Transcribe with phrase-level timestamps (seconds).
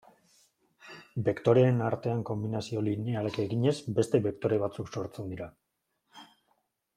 [1.27, 5.51] Bektoreen artean konbinazio linealak eginez beste bektore batzuk sortzen dira.